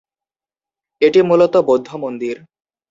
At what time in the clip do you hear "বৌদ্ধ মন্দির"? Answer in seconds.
1.67-2.35